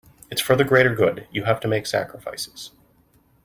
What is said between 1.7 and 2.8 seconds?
sacrifices.